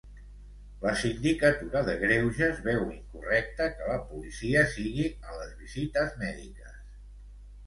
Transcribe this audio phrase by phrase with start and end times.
[0.83, 6.83] La Sindicatura de Greuges veu incorrecte que la policia sigui a les visites mèdiques.